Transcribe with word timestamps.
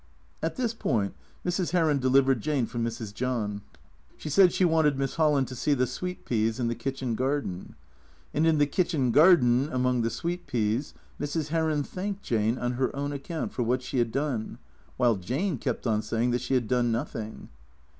At 0.41 0.55
this 0.55 0.73
point 0.73 1.13
Mrs. 1.45 1.73
Heron 1.73 1.99
delivered 1.99 2.41
Jane 2.41 2.65
from 2.65 2.83
Mrs. 2.83 3.13
John. 3.13 3.61
She 4.17 4.29
said 4.31 4.51
she 4.51 4.65
wanted 4.65 4.97
Miss 4.97 5.13
Holland 5.17 5.47
to 5.49 5.55
see 5.55 5.75
the 5.75 5.85
sweet 5.85 6.25
peas 6.25 6.59
in 6.59 6.69
the 6.69 6.73
kitchen 6.73 7.13
garden. 7.13 7.75
And 8.33 8.47
in 8.47 8.57
the 8.57 8.65
kitchen 8.65 9.11
garden, 9.11 9.69
among 9.71 10.01
the 10.01 10.09
sweet 10.09 10.47
peas, 10.47 10.95
Mrs. 11.19 11.49
Heron 11.49 11.83
thanked 11.83 12.23
Jane 12.23 12.57
on 12.57 12.71
her 12.71 12.89
own 12.95 13.13
account 13.13 13.53
for 13.53 13.61
what 13.61 13.83
she 13.83 13.99
had 13.99 14.11
done, 14.11 14.57
while 14.97 15.17
Jane 15.17 15.59
kept 15.59 15.85
on 15.85 16.01
saying 16.01 16.31
that 16.31 16.41
she 16.41 16.55
had 16.55 16.67
done 16.67 16.91
nothing. 16.91 17.49